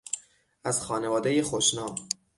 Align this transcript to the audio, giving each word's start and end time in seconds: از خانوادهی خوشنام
از 0.63 0.81
خانوادهی 0.81 1.41
خوشنام 1.41 1.95